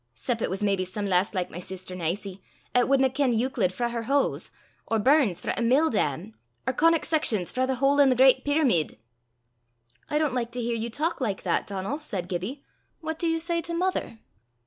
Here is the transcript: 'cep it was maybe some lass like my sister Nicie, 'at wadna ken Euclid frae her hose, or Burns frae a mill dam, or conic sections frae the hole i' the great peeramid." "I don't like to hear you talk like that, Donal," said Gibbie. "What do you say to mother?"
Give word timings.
'cep 0.15 0.41
it 0.41 0.49
was 0.49 0.63
maybe 0.63 0.83
some 0.83 1.05
lass 1.05 1.35
like 1.35 1.51
my 1.51 1.59
sister 1.59 1.93
Nicie, 1.93 2.41
'at 2.73 2.89
wadna 2.89 3.07
ken 3.07 3.33
Euclid 3.33 3.71
frae 3.71 3.91
her 3.91 4.01
hose, 4.01 4.49
or 4.87 4.97
Burns 4.97 5.41
frae 5.41 5.53
a 5.55 5.61
mill 5.61 5.91
dam, 5.91 6.33
or 6.65 6.73
conic 6.73 7.05
sections 7.05 7.51
frae 7.51 7.67
the 7.67 7.75
hole 7.75 8.01
i' 8.01 8.07
the 8.07 8.15
great 8.15 8.43
peeramid." 8.43 8.97
"I 10.09 10.17
don't 10.17 10.33
like 10.33 10.49
to 10.53 10.59
hear 10.59 10.75
you 10.75 10.89
talk 10.89 11.21
like 11.21 11.43
that, 11.43 11.67
Donal," 11.67 11.99
said 11.99 12.27
Gibbie. 12.27 12.63
"What 13.01 13.19
do 13.19 13.27
you 13.27 13.37
say 13.37 13.61
to 13.61 13.75
mother?" 13.75 14.17